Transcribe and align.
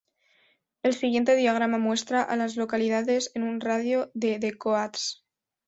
El 0.81 0.95
siguiente 0.95 1.35
diagrama 1.35 1.77
muestra 1.77 2.23
a 2.23 2.35
las 2.35 2.55
localidades 2.57 3.29
en 3.35 3.43
un 3.43 3.61
radio 3.61 4.09
de 4.15 4.39
de 4.39 4.57
Coats. 4.57 5.23